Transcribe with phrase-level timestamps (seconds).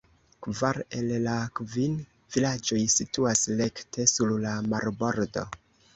[0.45, 1.99] Kvar el la kvin
[2.37, 5.45] vilaĝoj situas rekte sur la marbordo.